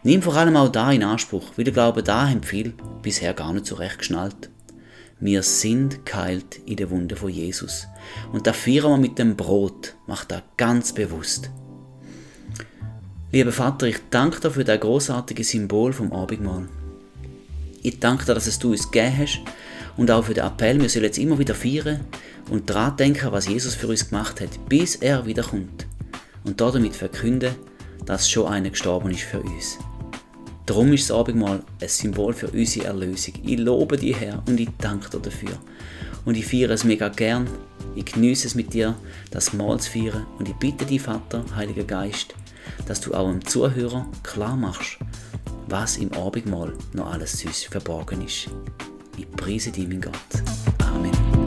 [0.01, 3.51] Nimm vor allem auch da in Anspruch, weil der Glaube da haben viel bisher gar
[3.51, 4.49] nicht so recht geschnallt.
[5.19, 7.85] Wir sind geheilt in der Wunde von Jesus.
[8.31, 11.49] Und da feiern wir mit dem Brot, macht er ganz bewusst.
[13.33, 16.69] Lieber Vater, ich danke dir für das großartige Symbol vom Abendmahl.
[17.81, 19.41] Ich danke dir, dass es du uns gegeben hast
[19.97, 21.99] und auch für den Appell, wir sollen jetzt immer wieder feiern
[22.49, 25.85] und daran denken, was Jesus für uns gemacht hat, bis er wiederkommt.
[26.45, 27.53] Und damit verkünden,
[28.05, 29.77] dass schon einer gestorben ist für uns.
[30.69, 33.33] Darum ist das Abendmahl ein Symbol für unsere Erlösung.
[33.43, 35.57] Ich lobe dich, Herr, und ich danke dir dafür.
[36.25, 37.47] Und ich feiere es mega gern.
[37.95, 38.95] Ich genieße es mit dir,
[39.31, 40.27] das Mahl zu feiern.
[40.37, 42.35] Und ich bitte dich, Vater, Heiliger Geist,
[42.85, 44.99] dass du auch dem Zuhörer klar machst,
[45.67, 48.49] was im Abendmahl noch alles süß verborgen ist.
[49.17, 50.13] Ich preise dich, mein Gott.
[50.85, 51.38] Amen.